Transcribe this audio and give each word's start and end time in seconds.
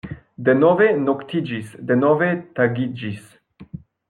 Denove 0.47 0.87
noktiĝis; 1.01 1.69
denove 1.93 2.31
tagiĝis. 2.61 3.31